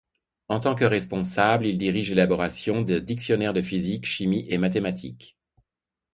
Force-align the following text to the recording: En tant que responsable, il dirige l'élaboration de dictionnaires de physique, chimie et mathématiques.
En 0.47 0.59
tant 0.59 0.73
que 0.73 0.83
responsable, 0.83 1.67
il 1.67 1.77
dirige 1.77 2.09
l'élaboration 2.09 2.81
de 2.81 2.97
dictionnaires 2.97 3.53
de 3.53 3.61
physique, 3.61 4.07
chimie 4.07 4.47
et 4.49 4.57
mathématiques. 4.57 5.37